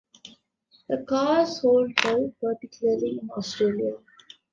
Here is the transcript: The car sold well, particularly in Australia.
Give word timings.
The 0.89 1.05
car 1.07 1.45
sold 1.45 1.91
well, 2.03 2.33
particularly 2.41 3.19
in 3.21 3.29
Australia. 3.37 3.97